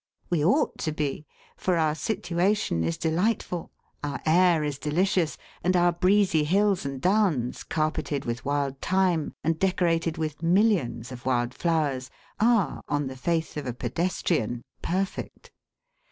We 0.31 0.43
ought 0.43 0.79
to 0.79 0.91
be, 0.91 1.27
for 1.57 1.77
our 1.77 1.93
situation 1.93 2.83
is 2.83 2.97
delightful, 2.97 3.71
our 4.03 4.19
air 4.25 4.63
is 4.63 4.79
delicious, 4.79 5.37
and 5.63 5.75
our 5.75 5.91
breezy 5.91 6.43
hills 6.43 6.87
and 6.87 6.99
downs, 6.99 7.63
carpeted 7.63 8.25
with 8.25 8.43
wild 8.43 8.81
thyme, 8.81 9.35
and 9.43 9.59
decorated 9.59 10.17
with 10.17 10.41
millions 10.41 11.11
of 11.11 11.27
wild 11.27 11.53
flowers, 11.53 12.09
are, 12.39 12.81
on 12.89 13.05
the 13.05 13.15
faith 13.15 13.57
of 13.57 13.67
a 13.67 13.73
pedestrian, 13.75 14.63
perfect. 14.81 15.51